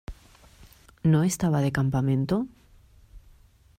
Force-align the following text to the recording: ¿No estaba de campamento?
¿No 1.03 1.21
estaba 1.23 1.61
de 1.61 1.71
campamento? 1.71 2.47